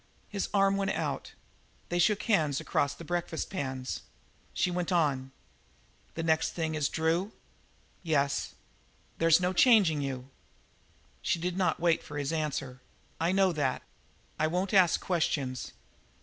His 0.29 0.49
arm 0.51 0.77
went 0.77 0.89
out; 0.89 1.33
they 1.89 1.99
shook 1.99 2.23
hands 2.23 2.59
across 2.59 2.95
their 2.95 3.05
breakfast 3.05 3.51
pans. 3.51 4.01
She 4.51 4.71
went 4.71 4.91
on: 4.91 5.31
"The 6.15 6.23
next 6.23 6.53
thing 6.53 6.73
is 6.73 6.89
Drew?" 6.89 7.33
"Yes." 8.01 8.55
"There's 9.19 9.39
no 9.39 9.53
changing 9.53 10.01
you." 10.01 10.31
She 11.21 11.37
did 11.37 11.55
not 11.55 11.79
wait 11.79 12.01
for 12.01 12.17
his 12.17 12.33
answer. 12.33 12.81
"I 13.19 13.31
know 13.31 13.51
that. 13.51 13.83
I 14.39 14.47
won't 14.47 14.73
ask 14.73 14.99
questions. 14.99 15.71